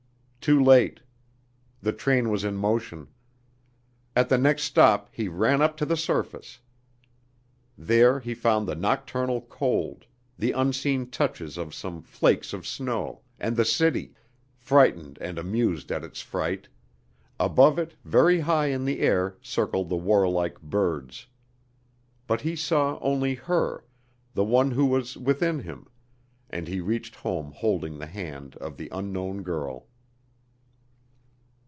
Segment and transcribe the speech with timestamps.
[0.43, 1.01] Too late.
[1.83, 3.09] The train was in motion.
[4.15, 6.57] At the next stop he ran up to the surface.
[7.77, 10.07] There he found the nocturnal cold,
[10.39, 14.15] the unseen touches of some flakes of snow and the City,
[14.55, 16.67] frightened and amused at its fright;
[17.39, 21.27] above it very high in the air circled the warlike birds.
[22.25, 23.85] But he saw only her,
[24.33, 25.85] the one who was within him;
[26.49, 29.85] and he reached home holding the hand of the unknown girl.